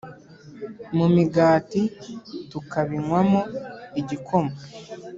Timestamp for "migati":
1.15-1.81